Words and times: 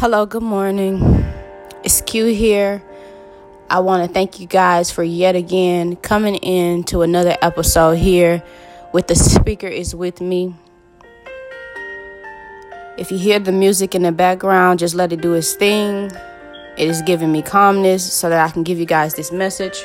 Hello, 0.00 0.26
good 0.26 0.44
morning. 0.44 1.02
It's 1.82 2.00
Q 2.02 2.26
here. 2.26 2.80
I 3.68 3.80
want 3.80 4.06
to 4.06 4.14
thank 4.14 4.38
you 4.38 4.46
guys 4.46 4.92
for 4.92 5.02
yet 5.02 5.34
again 5.34 5.96
coming 5.96 6.36
in 6.36 6.84
to 6.84 7.02
another 7.02 7.36
episode 7.42 7.98
here 7.98 8.40
with 8.92 9.08
the 9.08 9.16
speaker 9.16 9.66
is 9.66 9.96
with 9.96 10.20
me. 10.20 10.54
If 12.96 13.10
you 13.10 13.18
hear 13.18 13.40
the 13.40 13.50
music 13.50 13.96
in 13.96 14.02
the 14.02 14.12
background, 14.12 14.78
just 14.78 14.94
let 14.94 15.12
it 15.12 15.20
do 15.20 15.34
its 15.34 15.54
thing. 15.54 16.12
It 16.76 16.88
is 16.88 17.02
giving 17.02 17.32
me 17.32 17.42
calmness 17.42 18.12
so 18.12 18.28
that 18.28 18.48
I 18.48 18.52
can 18.52 18.62
give 18.62 18.78
you 18.78 18.86
guys 18.86 19.14
this 19.14 19.32
message. 19.32 19.84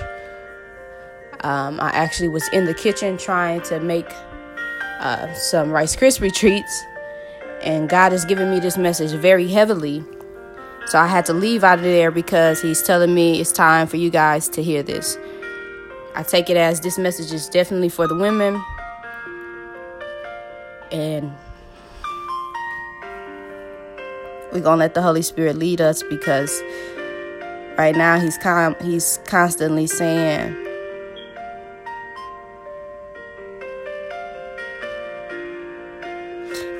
Um, 1.41 1.80
I 1.80 1.89
actually 1.89 2.30
was 2.30 2.48
in 2.50 2.66
the 2.66 2.75
kitchen 2.75 3.18
trying 3.18 3.61
to 3.64 3.80
make 3.80 4.14
uh, 5.00 5.34
some 5.34 5.71
Rice 5.71 5.95
Krispie 5.95 6.32
treats 6.32 6.84
and 7.64 7.89
God 7.89 8.11
has 8.11 8.25
given 8.25 8.50
me 8.50 8.59
this 8.59 8.77
message 8.77 9.11
very 9.11 9.48
heavily. 9.48 10.04
So 10.88 10.99
I 10.99 11.08
had 11.08 11.26
to 11.27 11.34
leave 11.34 11.63
out 11.63 11.80
of 11.80 11.84
there 11.84 12.12
because 12.12 12.62
He's 12.62 12.81
telling 12.81 13.13
me 13.13 13.40
it's 13.40 13.52
time 13.52 13.88
for 13.88 13.98
you 13.98 14.09
guys 14.09 14.49
to 14.49 14.63
hear 14.63 14.84
this. 14.84 15.17
I 16.16 16.23
take 16.23 16.49
it 16.49 16.57
as 16.57 16.80
this 16.81 16.98
message 16.98 17.31
is 17.31 17.49
definitely 17.49 17.90
for 17.90 18.07
the 18.07 18.16
women. 18.16 18.63
And 20.91 21.34
we're 24.52 24.62
going 24.62 24.76
to 24.76 24.76
let 24.76 24.93
the 24.93 25.02
Holy 25.02 25.23
Spirit 25.23 25.55
lead 25.57 25.82
us 25.82 26.04
because 26.04 26.62
right 27.77 27.95
now 27.95 28.20
He's, 28.20 28.38
com- 28.38 28.76
he's 28.82 29.20
constantly 29.26 29.88
saying, 29.88 30.62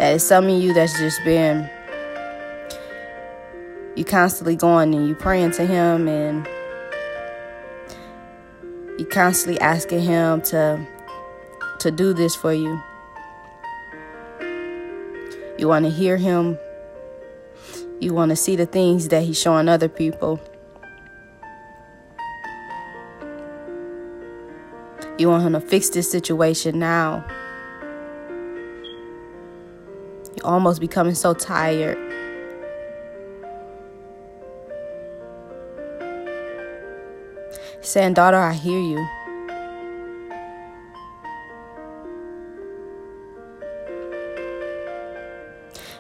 that 0.04 0.16
is 0.16 0.28
some 0.28 0.50
of 0.50 0.62
you 0.62 0.74
that's 0.74 1.00
just 1.00 1.24
been 1.24 1.70
you 3.96 4.04
constantly 4.04 4.54
going 4.54 4.94
and 4.94 5.08
you 5.08 5.16
praying 5.16 5.52
to 5.52 5.66
him 5.66 6.10
and 6.10 6.46
you 9.00 9.06
constantly 9.06 9.58
asking 9.62 10.02
him 10.02 10.42
to 10.42 10.86
to 11.80 11.90
do 11.90 12.12
this 12.12 12.36
for 12.36 12.54
you. 12.54 12.84
You 15.58 15.70
want 15.70 15.86
to 15.86 15.90
hear 15.90 16.18
him. 16.18 16.60
You 18.02 18.14
want 18.14 18.32
to 18.32 18.36
see 18.36 18.58
the 18.58 18.66
things 18.66 19.08
that 19.08 19.24
he's 19.24 19.40
showing 19.40 19.70
other 19.70 19.88
people. 19.88 20.38
You 25.18 25.30
want 25.30 25.46
him 25.46 25.54
to 25.54 25.62
fix 25.62 25.88
this 25.88 26.12
situation 26.12 26.78
now 26.78 27.26
almost 30.44 30.80
becoming 30.80 31.16
so 31.16 31.34
tired. 31.34 31.98
saying, 37.86 38.14
Daughter, 38.14 38.38
I 38.38 38.54
hear 38.54 38.80
you. 38.80 39.08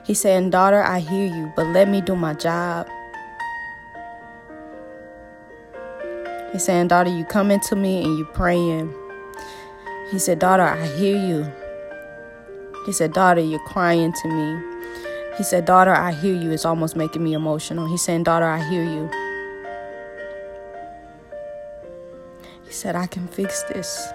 He's 0.05 0.19
saying, 0.19 0.49
Daughter, 0.49 0.81
I 0.83 0.99
hear 0.99 1.27
you, 1.27 1.51
but 1.55 1.67
let 1.67 1.87
me 1.87 2.01
do 2.01 2.15
my 2.15 2.33
job. 2.33 2.87
He's 6.51 6.63
saying, 6.63 6.87
Daughter, 6.87 7.09
you 7.09 7.25
coming 7.25 7.59
to 7.61 7.75
me 7.75 8.03
and 8.03 8.17
you 8.17 8.25
praying. 8.25 8.93
He 10.11 10.19
said, 10.19 10.39
Daughter, 10.39 10.63
I 10.63 10.87
hear 10.87 11.17
you. 11.17 11.62
He 12.85 12.91
said, 12.91 13.13
Daughter, 13.13 13.41
you're 13.41 13.59
crying 13.59 14.11
to 14.11 14.27
me. 14.27 14.73
He 15.37 15.43
said, 15.43 15.65
Daughter, 15.65 15.93
I 15.93 16.11
hear 16.11 16.35
you. 16.35 16.51
It's 16.51 16.65
almost 16.65 16.95
making 16.95 17.23
me 17.23 17.33
emotional. 17.33 17.87
He's 17.87 18.01
saying, 18.01 18.23
Daughter, 18.23 18.45
I 18.45 18.61
hear 18.69 18.83
you. 18.83 19.09
He 22.65 22.71
said, 22.71 22.95
I 22.95 23.07
can 23.07 23.27
fix 23.27 23.63
this. 23.63 24.07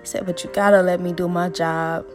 He 0.00 0.06
said, 0.06 0.26
But 0.26 0.44
you 0.44 0.50
gotta 0.52 0.82
let 0.82 1.00
me 1.00 1.12
do 1.12 1.26
my 1.26 1.48
job. 1.48 2.06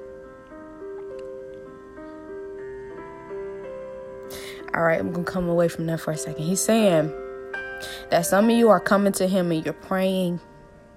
All 4.75 4.83
right, 4.83 4.99
I'm 4.99 5.11
gonna 5.11 5.23
come 5.23 5.49
away 5.49 5.67
from 5.67 5.87
that 5.87 5.99
for 5.99 6.11
a 6.11 6.17
second. 6.17 6.43
He's 6.43 6.61
saying 6.61 7.11
that 8.09 8.25
some 8.25 8.49
of 8.49 8.55
you 8.55 8.69
are 8.69 8.79
coming 8.79 9.13
to 9.13 9.27
him 9.27 9.51
and 9.51 9.63
you're 9.65 9.73
praying 9.73 10.39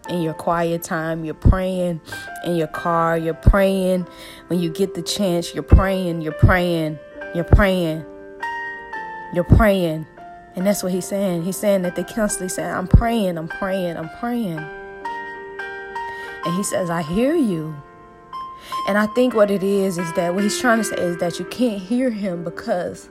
in 0.09 0.23
your 0.23 0.35
quiet 0.35 0.83
time, 0.83 1.25
you're 1.25 1.35
praying 1.35 2.01
in 2.45 2.57
your 2.57 2.69
car, 2.69 3.19
you're 3.19 3.35
praying 3.35 4.07
when 4.49 4.61
you 4.61 4.71
get 4.71 4.95
the 4.95 5.03
chance, 5.03 5.55
you're 5.55 5.63
praying, 5.63 6.21
you're 6.21 6.33
praying, 6.33 6.99
you're 7.35 7.45
praying, 7.45 8.05
you're 9.35 9.45
praying. 9.45 10.07
And 10.55 10.67
that's 10.67 10.83
what 10.83 10.93
he's 10.93 11.07
saying. 11.07 11.43
He's 11.43 11.57
saying 11.57 11.83
that 11.83 11.97
they 11.97 12.05
constantly 12.05 12.49
say, 12.49 12.65
I'm 12.65 12.87
praying, 12.87 13.37
I'm 13.37 13.49
praying, 13.49 13.97
I'm 13.97 14.09
praying. 14.21 14.59
And 14.59 16.55
he 16.55 16.63
says, 16.63 16.89
I 16.89 17.03
hear 17.03 17.35
you. 17.35 17.75
And 18.89 18.97
I 18.97 19.07
think 19.09 19.35
what 19.35 19.51
it 19.51 19.63
is 19.63 19.99
is 19.99 20.13
that 20.15 20.35
what 20.35 20.45
he's 20.45 20.59
trying 20.59 20.79
to 20.79 20.85
say 20.85 20.97
is 20.97 21.19
that 21.19 21.39
you 21.39 21.45
can't 21.47 21.81
hear 21.81 22.11
him 22.11 22.45
because 22.45 23.09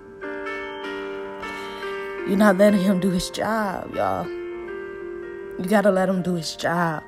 you're 2.28 2.38
not 2.38 2.58
letting 2.58 2.82
him 2.82 3.00
do 3.00 3.12
his 3.12 3.30
job, 3.30 3.94
y'all. 3.94 4.45
You 5.58 5.70
got 5.70 5.82
to 5.82 5.92
let 5.92 6.10
him 6.10 6.22
do 6.22 6.36
his 6.36 6.56
job. 6.56 7.04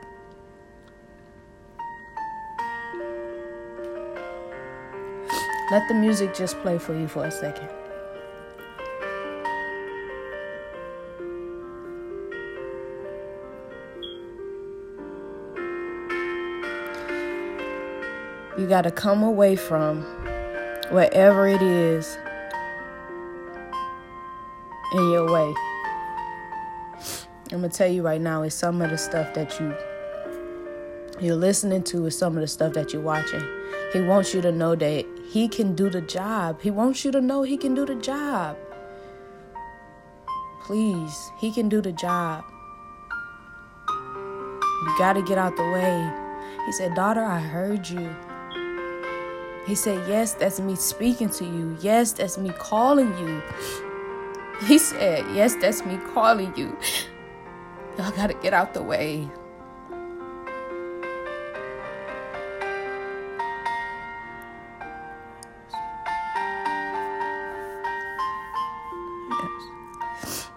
Let 5.70 5.86
the 5.90 5.94
music 5.94 6.34
just 6.34 6.58
play 6.62 6.78
for 6.78 6.98
you 6.98 7.10
for 7.10 7.26
a 7.26 7.32
second. 7.32 7.70
You 18.58 18.66
got 18.66 18.84
to 18.84 18.92
come 18.92 19.24
away 19.24 19.58
from 19.58 20.04
whatever 20.90 21.48
it 21.48 21.62
is 21.62 22.18
in 24.94 25.12
your 25.12 25.32
way. 25.32 25.77
I'm 27.52 27.62
gonna 27.62 27.70
tell 27.70 27.88
you 27.88 28.02
right 28.02 28.20
now, 28.20 28.44
is 28.44 28.54
some 28.54 28.82
of 28.82 28.90
the 28.90 28.98
stuff 28.98 29.34
that 29.34 29.58
you 29.60 29.74
you're 31.20 31.36
listening 31.36 31.82
to 31.84 32.06
is 32.06 32.18
some 32.18 32.36
of 32.36 32.42
the 32.42 32.48
stuff 32.48 32.74
that 32.74 32.94
you're 32.94 33.02
watching. 33.02 33.42
He 33.94 34.02
wants 34.02 34.34
you 34.34 34.42
to 34.42 34.52
know 34.52 34.76
that 34.76 35.06
he 35.32 35.48
can 35.48 35.74
do 35.74 35.90
the 35.90 36.02
job. 36.02 36.62
He 36.62 36.70
wants 36.70 37.04
you 37.04 37.12
to 37.12 37.22
know 37.22 37.42
he 37.42 37.58
can 37.58 37.74
do 37.74 37.86
the 37.86 37.96
job. 37.96 38.58
Please, 40.64 41.32
he 41.40 41.52
can 41.52 41.70
do 41.70 41.82
the 41.82 41.94
job. 41.94 42.44
You 43.90 44.96
got 45.00 45.14
to 45.14 45.24
get 45.24 45.38
out 45.38 45.56
the 45.56 45.64
way. 45.64 46.12
He 46.66 46.72
said, 46.74 46.94
Daughter, 46.94 47.24
I 47.24 47.40
heard 47.40 47.90
you. 47.90 48.16
He 49.66 49.74
said, 49.74 50.08
Yes, 50.08 50.34
that's 50.34 50.60
me 50.60 50.76
speaking 50.76 51.30
to 51.30 51.46
you. 51.46 51.78
Yes, 51.82 52.12
that's 52.12 52.38
me 52.38 52.52
calling 52.60 53.18
you. 53.18 53.42
He 54.66 54.80
said, 54.80 55.24
Yes, 55.36 55.56
that's 55.56 55.86
me 55.86 55.98
calling 56.14 56.54
you. 56.56 56.78
Y'all 57.98 58.12
gotta 58.12 58.36
get 58.36 58.54
out 58.54 58.76
the 58.76 58.84
way. 58.84 59.28
Yes. 70.12 70.48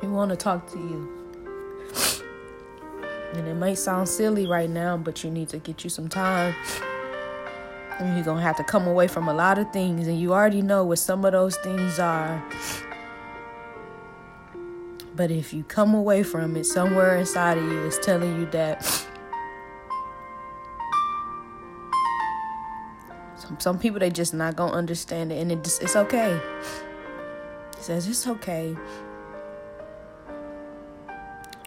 He 0.00 0.06
want 0.06 0.30
to 0.30 0.36
talk 0.36 0.70
to 0.70 0.78
you. 0.78 1.18
And 3.34 3.48
it 3.48 3.54
might 3.54 3.74
sound 3.74 4.08
silly 4.08 4.46
right 4.46 4.70
now, 4.70 4.96
but 4.96 5.24
you 5.24 5.30
need 5.30 5.48
to 5.48 5.58
get 5.58 5.82
you 5.82 5.90
some 5.90 6.08
time 6.08 6.54
you're 8.14 8.24
going 8.24 8.38
to 8.38 8.42
have 8.42 8.56
to 8.56 8.64
come 8.64 8.86
away 8.86 9.08
from 9.08 9.28
a 9.28 9.34
lot 9.34 9.58
of 9.58 9.72
things, 9.72 10.06
and 10.08 10.18
you 10.20 10.32
already 10.32 10.62
know 10.62 10.84
what 10.84 10.98
some 10.98 11.24
of 11.24 11.32
those 11.32 11.56
things 11.58 11.98
are. 11.98 12.42
But 15.14 15.30
if 15.30 15.52
you 15.52 15.62
come 15.64 15.94
away 15.94 16.22
from 16.22 16.56
it, 16.56 16.64
somewhere 16.64 17.16
inside 17.18 17.58
of 17.58 17.64
you 17.64 17.82
is 17.82 17.98
telling 17.98 18.40
you 18.40 18.46
that 18.46 18.82
some, 23.36 23.60
some 23.60 23.78
people 23.78 24.00
they 24.00 24.10
just 24.10 24.32
not 24.32 24.56
gonna 24.56 24.72
understand 24.72 25.32
it, 25.32 25.40
and 25.40 25.52
it 25.52 25.62
just, 25.62 25.82
it's 25.82 25.96
okay. 25.96 26.40
He 27.76 27.82
says 27.82 28.08
it's 28.08 28.26
okay. 28.26 28.74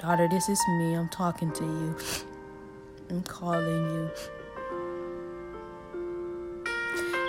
Daughter, 0.01 0.27
this 0.29 0.49
is 0.49 0.59
me. 0.79 0.95
I'm 0.95 1.09
talking 1.09 1.51
to 1.51 1.63
you. 1.63 1.95
I'm 3.09 3.23
calling 3.23 3.89
you. 3.91 4.09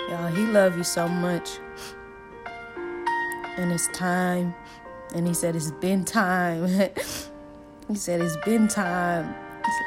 Y'all, 0.09 0.27
he 0.27 0.45
love 0.45 0.77
you 0.77 0.83
so 0.83 1.07
much. 1.07 1.59
And 3.57 3.71
it's 3.71 3.87
time. 3.89 4.53
And 5.13 5.27
he 5.27 5.33
said 5.33 5.55
it's 5.55 5.71
been 5.71 6.05
time. 6.05 6.69
He 7.87 7.95
said, 7.95 8.19
It's 8.19 8.35
been 8.37 8.67
time. 8.67 9.33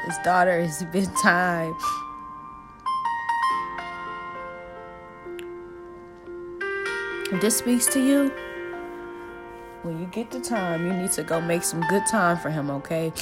His 0.07 0.17
daughter, 0.23 0.59
it's 0.59 0.83
been 0.85 1.09
time. 1.21 1.75
If 7.31 7.41
this 7.41 7.57
speaks 7.57 7.85
to 7.87 7.99
you, 7.99 8.31
when 9.83 9.99
you 9.99 10.07
get 10.07 10.31
the 10.31 10.39
time, 10.39 10.85
you 10.85 10.93
need 10.93 11.11
to 11.11 11.23
go 11.23 11.39
make 11.39 11.63
some 11.63 11.81
good 11.89 12.05
time 12.07 12.37
for 12.37 12.49
him, 12.49 12.71
okay? 12.71 13.13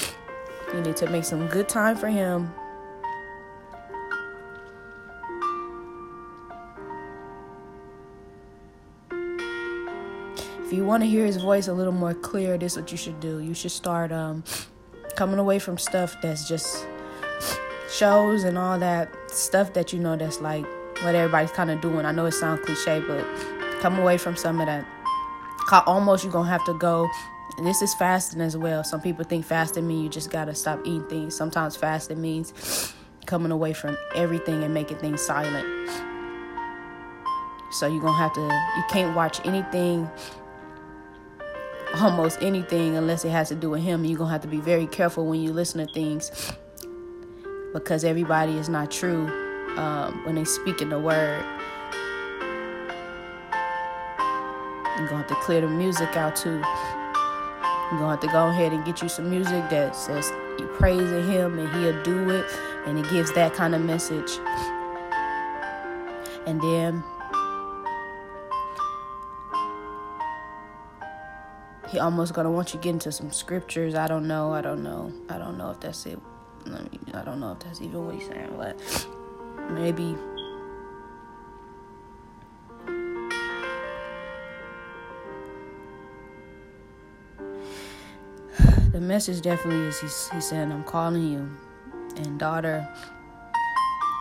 You 0.74 0.82
need 0.82 0.96
to 0.98 1.10
make 1.10 1.26
some 1.26 1.48
good 1.48 1.68
time 1.68 1.98
for 1.98 2.08
him. 2.08 2.54
If 10.70 10.74
you 10.74 10.86
want 10.86 11.02
to 11.02 11.10
hear 11.10 11.26
his 11.26 11.38
voice 11.38 11.68
a 11.68 11.74
little 11.74 11.92
more 11.92 12.14
clear, 12.14 12.56
this 12.56 12.74
is 12.74 12.78
what 12.78 12.92
you 12.92 12.98
should 12.98 13.20
do. 13.20 13.40
You 13.40 13.56
should 13.56 13.72
start 13.72 14.12
um, 14.12 14.44
coming 15.16 15.40
away 15.40 15.58
from 15.58 15.80
stuff 15.80 16.16
that's 16.22 16.48
just 16.48 16.86
shows 17.90 18.44
and 18.44 18.56
all 18.56 18.78
that 18.78 19.10
stuff 19.32 19.74
that 19.74 19.92
you 19.92 19.98
know 19.98 20.16
that's 20.16 20.42
like 20.42 20.64
what 21.02 21.16
everybody's 21.16 21.50
kind 21.50 21.72
of 21.72 21.82
doing. 21.82 22.06
I 22.06 22.12
know 22.12 22.28
it 22.28 22.34
sounds 22.34 22.64
cliche, 22.64 23.00
but 23.00 23.26
come 23.82 23.98
away 23.98 24.20
from 24.20 24.36
some 24.36 24.62
of 24.62 24.68
that 24.68 24.86
almost 25.88 26.24
you're 26.24 26.32
gonna 26.34 26.48
have 26.48 26.64
to 26.66 26.78
go 26.78 27.10
this 27.64 27.82
is 27.82 27.94
fasting 27.96 28.42
as 28.42 28.56
well 28.56 28.84
some 28.84 29.02
people 29.02 29.24
think 29.24 29.46
fasting 29.46 29.88
means 29.88 30.04
you 30.04 30.10
just 30.10 30.32
gotta 30.32 30.56
stop 30.56 30.80
eating 30.84 31.08
things 31.08 31.36
sometimes 31.36 31.76
fasting 31.76 32.20
means 32.20 32.94
coming 33.26 33.52
away 33.52 33.72
from 33.72 33.96
everything 34.16 34.64
and 34.64 34.74
making 34.74 34.98
things 34.98 35.22
silent 35.22 35.68
so 37.72 37.88
you're 37.88 38.02
gonna 38.02 38.18
have 38.18 38.34
to 38.34 38.42
you 38.42 38.84
can't 38.90 39.16
watch 39.16 39.46
anything 39.46 40.10
almost 42.02 42.42
anything 42.42 42.96
unless 42.96 43.26
it 43.26 43.30
has 43.30 43.50
to 43.50 43.56
do 43.56 43.70
with 43.70 43.82
him 43.82 44.06
you're 44.06 44.18
gonna 44.18 44.32
have 44.32 44.42
to 44.42 44.48
be 44.48 44.62
very 44.62 44.88
careful 44.88 45.26
when 45.26 45.42
you 45.42 45.52
listen 45.54 45.86
to 45.86 45.94
things 45.94 46.52
because 47.74 48.04
everybody 48.04 48.58
is 48.58 48.70
not 48.70 48.90
true 48.90 49.28
um, 49.78 50.26
when 50.26 50.36
they 50.36 50.46
speak 50.46 50.82
in 50.82 50.90
the 50.90 51.00
word 51.00 51.44
You're 55.00 55.08
gonna 55.08 55.20
have 55.20 55.28
to 55.28 55.36
clear 55.36 55.62
the 55.62 55.68
music 55.70 56.18
out 56.18 56.36
too. 56.36 56.60
You're 56.60 58.00
gonna 58.00 58.10
have 58.10 58.20
to 58.20 58.28
go 58.28 58.48
ahead 58.50 58.74
and 58.74 58.84
get 58.84 59.02
you 59.02 59.08
some 59.08 59.30
music 59.30 59.70
that 59.70 59.96
says 59.96 60.30
you 60.60 60.68
praising 60.74 61.26
him 61.26 61.58
and 61.58 61.70
he'll 61.74 62.04
do 62.04 62.30
it 62.32 62.46
and 62.86 63.00
it 63.00 63.10
gives 63.10 63.32
that 63.32 63.54
kind 63.54 63.74
of 63.74 63.82
message. 63.82 64.30
And 66.46 66.60
then 66.60 67.02
he 71.92 72.00
almost 72.00 72.34
gonna 72.34 72.52
want 72.52 72.74
you 72.74 72.80
to 72.80 72.84
get 72.84 72.92
into 72.92 73.12
some 73.12 73.32
scriptures. 73.32 73.96
I 73.96 74.08
don't 74.08 74.28
know. 74.28 74.54
I 74.54 74.62
don't 74.62 74.84
know. 74.84 75.12
I 75.28 75.38
don't 75.38 75.58
know 75.58 75.72
if 75.72 75.80
that's 75.80 76.06
it. 76.06 76.20
I, 76.68 77.20
I 77.20 77.24
don't 77.24 77.40
know 77.40 77.54
if 77.54 77.60
that's 77.60 77.82
even 77.82 78.06
what 78.06 78.16
he's 78.16 78.28
saying, 78.28 78.54
but 78.58 78.80
maybe 79.72 80.16
the 88.92 89.00
message 89.02 89.42
definitely 89.42 89.88
is 89.88 90.00
he's, 90.00 90.30
he's 90.30 90.46
saying, 90.46 90.72
I'm 90.72 90.84
calling 90.84 91.24
you. 91.24 91.50
And 92.18 92.38
daughter, 92.40 92.88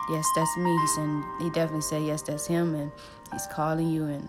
yes, 0.09 0.25
that's 0.35 0.57
me. 0.57 0.71
He 0.71 0.87
said, 0.87 1.23
he 1.39 1.49
definitely 1.51 1.81
said, 1.81 2.03
yes, 2.03 2.23
that's 2.23 2.47
him. 2.47 2.73
And 2.73 2.91
he's 3.31 3.45
calling 3.47 3.89
you. 3.89 4.05
And 4.05 4.27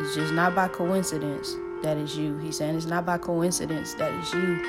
it's 0.00 0.14
just 0.14 0.32
not 0.32 0.54
by 0.54 0.68
coincidence 0.68 1.56
that 1.82 1.96
is 1.96 2.16
you. 2.16 2.38
He's 2.38 2.56
saying 2.56 2.76
it's 2.76 2.86
not 2.86 3.04
by 3.04 3.18
coincidence 3.18 3.94
that 3.94 4.12
is 4.12 4.32
you. 4.32 4.64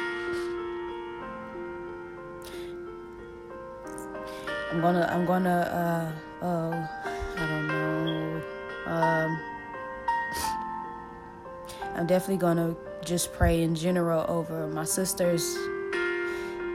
I'm 4.72 4.82
gonna, 4.82 5.10
I'm 5.12 5.26
gonna, 5.26 6.14
uh, 6.42 6.46
uh, 6.46 6.88
I 7.38 7.48
don't 7.48 7.68
know, 7.68 8.42
um, 8.86 9.40
I'm 11.96 12.06
definitely 12.06 12.38
to 12.56 12.78
just 13.04 13.34
pray 13.34 13.64
in 13.64 13.74
general 13.76 14.26
over 14.28 14.68
my 14.68 14.84
sisters 14.84 15.58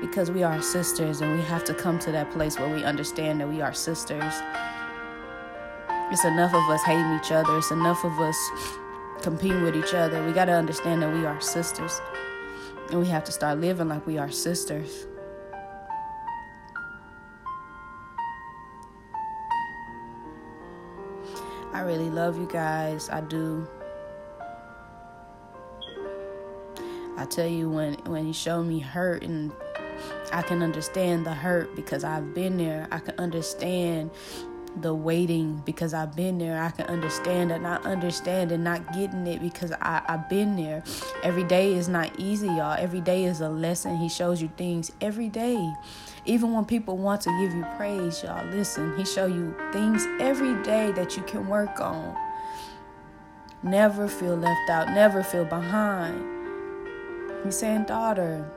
because 0.00 0.30
we 0.30 0.42
are 0.42 0.60
sisters 0.60 1.20
and 1.20 1.36
we 1.36 1.42
have 1.44 1.64
to 1.64 1.74
come 1.74 1.98
to 2.00 2.12
that 2.12 2.30
place 2.30 2.58
where 2.58 2.68
we 2.74 2.84
understand 2.84 3.40
that 3.40 3.48
we 3.48 3.60
are 3.60 3.72
sisters. 3.72 4.34
It's 6.14 6.24
enough 6.24 6.54
of 6.54 6.70
us 6.70 6.80
hating 6.84 7.12
each 7.16 7.32
other, 7.32 7.58
it's 7.58 7.72
enough 7.72 8.04
of 8.04 8.20
us 8.20 8.38
competing 9.20 9.64
with 9.64 9.74
each 9.74 9.94
other. 9.94 10.24
We 10.24 10.30
got 10.30 10.44
to 10.44 10.52
understand 10.52 11.02
that 11.02 11.12
we 11.12 11.26
are 11.26 11.40
sisters 11.40 12.00
and 12.88 13.00
we 13.00 13.06
have 13.06 13.24
to 13.24 13.32
start 13.32 13.58
living 13.58 13.88
like 13.88 14.06
we 14.06 14.16
are 14.16 14.30
sisters. 14.30 15.08
I 21.72 21.80
really 21.80 22.10
love 22.10 22.38
you 22.38 22.46
guys. 22.46 23.10
I 23.10 23.20
do. 23.20 23.66
I 27.16 27.24
tell 27.28 27.48
you 27.48 27.68
when 27.68 27.94
when 28.06 28.28
you 28.28 28.32
show 28.32 28.62
me 28.62 28.78
hurt 28.78 29.24
and 29.24 29.52
I 30.32 30.42
can 30.42 30.62
understand 30.62 31.26
the 31.26 31.34
hurt 31.34 31.74
because 31.74 32.04
I've 32.04 32.34
been 32.34 32.56
there. 32.56 32.86
I 32.92 33.00
can 33.00 33.18
understand 33.18 34.12
the 34.80 34.94
waiting 34.94 35.62
because 35.64 35.94
I've 35.94 36.16
been 36.16 36.38
there. 36.38 36.60
I 36.60 36.70
can 36.70 36.86
understand 36.86 37.52
and 37.52 37.62
not 37.62 37.84
understand 37.86 38.52
and 38.52 38.64
not 38.64 38.92
getting 38.92 39.26
it 39.26 39.40
because 39.40 39.72
I, 39.72 40.02
I've 40.06 40.28
been 40.28 40.56
there. 40.56 40.82
Every 41.22 41.44
day 41.44 41.74
is 41.74 41.88
not 41.88 42.10
easy, 42.18 42.46
y'all. 42.46 42.76
Every 42.78 43.00
day 43.00 43.24
is 43.24 43.40
a 43.40 43.48
lesson. 43.48 43.96
He 43.96 44.08
shows 44.08 44.42
you 44.42 44.50
things 44.56 44.90
every 45.00 45.28
day. 45.28 45.72
Even 46.26 46.52
when 46.52 46.64
people 46.64 46.96
want 46.96 47.20
to 47.22 47.30
give 47.40 47.54
you 47.54 47.64
praise, 47.76 48.22
y'all, 48.22 48.46
listen, 48.46 48.96
he 48.96 49.04
show 49.04 49.26
you 49.26 49.54
things 49.72 50.06
every 50.20 50.54
day 50.62 50.90
that 50.92 51.16
you 51.16 51.22
can 51.24 51.46
work 51.48 51.80
on. 51.80 52.16
Never 53.62 54.08
feel 54.08 54.36
left 54.36 54.70
out, 54.70 54.88
never 54.88 55.22
feel 55.22 55.44
behind. 55.44 56.22
He's 57.44 57.58
saying, 57.58 57.84
Daughter, 57.84 58.50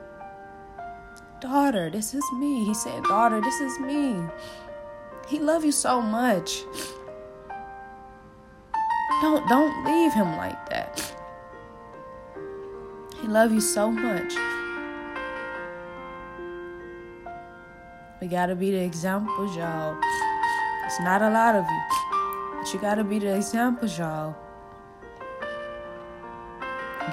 daughter, 1.40 1.90
this 1.90 2.14
is 2.14 2.24
me. 2.38 2.64
He 2.64 2.74
said, 2.74 3.02
Daughter, 3.04 3.40
this 3.40 3.60
is 3.60 3.78
me. 3.80 4.16
He 5.28 5.38
love 5.38 5.64
you 5.64 5.72
so 5.72 6.00
much. 6.00 6.64
Don't 9.20 9.48
don't 9.48 9.84
leave 9.84 10.12
him 10.12 10.36
like 10.36 10.68
that. 10.70 11.14
He 13.20 13.28
love 13.28 13.52
you 13.52 13.60
so 13.60 13.90
much. 13.90 14.34
We 18.20 18.26
gotta 18.26 18.54
be 18.54 18.70
the 18.70 18.82
examples, 18.82 19.56
y'all. 19.56 19.96
It's 20.86 21.00
not 21.00 21.22
a 21.22 21.30
lot 21.30 21.54
of 21.54 21.64
you. 21.64 22.58
But 22.58 22.72
you 22.72 22.80
gotta 22.80 23.04
be 23.04 23.18
the 23.18 23.34
examples, 23.36 23.98
y'all 23.98 24.34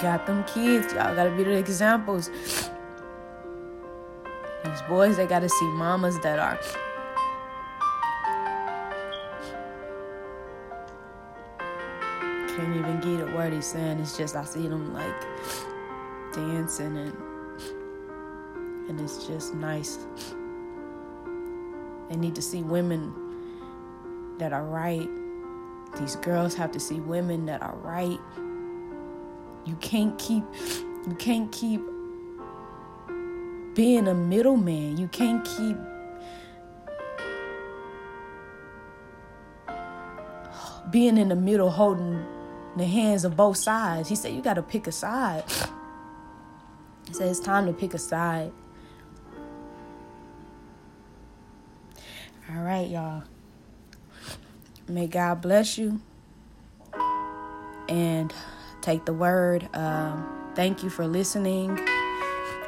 got 0.01 0.25
them 0.25 0.43
kids. 0.43 0.93
Y'all 0.93 1.15
gotta 1.15 1.31
be 1.31 1.43
the 1.43 1.57
examples. 1.57 2.29
These 4.63 4.81
boys, 4.87 5.17
they 5.17 5.25
gotta 5.25 5.49
see 5.49 5.65
mamas 5.65 6.19
that 6.19 6.39
are 6.39 6.59
can't 12.55 12.75
even 12.77 12.99
get 13.01 13.27
a 13.27 13.35
word 13.35 13.51
he's 13.51 13.65
saying. 13.65 13.99
It's 13.99 14.17
just 14.17 14.35
I 14.35 14.45
see 14.45 14.67
them 14.67 14.93
like 14.93 15.13
dancing 16.33 16.97
and 16.97 17.13
and 18.89 18.99
it's 19.01 19.27
just 19.27 19.53
nice. 19.55 19.99
They 22.09 22.15
need 22.15 22.35
to 22.35 22.41
see 22.41 22.61
women 22.61 23.13
that 24.37 24.53
are 24.53 24.63
right. 24.63 25.09
These 25.99 26.15
girls 26.17 26.55
have 26.55 26.71
to 26.71 26.79
see 26.79 26.99
women 27.01 27.45
that 27.47 27.61
are 27.61 27.75
right. 27.75 28.19
You 29.65 29.75
can't 29.81 30.17
keep 30.17 30.43
you 31.07 31.15
can't 31.17 31.51
keep 31.51 31.81
being 33.73 34.07
a 34.07 34.13
middleman. 34.13 34.97
You 34.97 35.09
can't 35.09 35.43
keep 35.43 35.77
being 40.89 41.17
in 41.17 41.27
the 41.27 41.35
middle 41.35 41.69
holding 41.69 42.25
the 42.75 42.85
hands 42.85 43.25
of 43.25 43.35
both 43.35 43.57
sides. 43.57 44.09
He 44.09 44.15
said 44.15 44.33
you 44.33 44.41
got 44.41 44.55
to 44.55 44.63
pick 44.63 44.87
a 44.87 44.91
side. 44.91 45.43
He 47.07 47.13
said 47.13 47.29
it's 47.29 47.39
time 47.39 47.65
to 47.67 47.73
pick 47.73 47.93
a 47.93 47.97
side. 47.97 48.51
All 52.49 52.61
right, 52.61 52.87
y'all. 52.87 53.23
May 54.87 55.07
God 55.07 55.41
bless 55.41 55.77
you. 55.77 56.01
And 57.89 58.33
take 58.81 59.05
the 59.05 59.13
word. 59.13 59.67
Um, 59.73 60.51
thank 60.55 60.83
you 60.83 60.89
for 60.89 61.07
listening. 61.07 61.79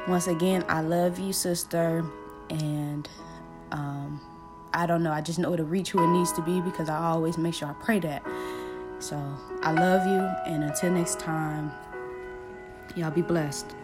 Once 0.08 0.28
again, 0.28 0.64
I 0.68 0.82
love 0.82 1.20
you, 1.20 1.34
sister. 1.34 2.06
And 2.50 3.08
um, 3.72 4.22
I 4.74 4.86
don't 4.86 5.04
know, 5.04 5.12
I 5.12 5.22
just 5.22 5.40
know 5.40 5.56
to 5.56 5.64
reach 5.64 5.92
who 5.92 6.04
it 6.04 6.08
needs 6.08 6.32
to 6.34 6.42
be 6.42 6.62
because 6.62 6.90
I 6.90 6.98
always 6.98 7.38
make 7.38 7.54
sure 7.54 7.68
I 7.68 7.74
pray 7.74 8.00
that. 8.00 8.24
So 9.00 9.22
I 9.64 9.72
love 9.72 10.08
you. 10.08 10.22
And 10.52 10.64
until 10.64 10.92
next 10.92 11.20
time, 11.20 11.72
Y'all 12.98 13.12
be 13.12 13.22
blessed. 13.22 13.76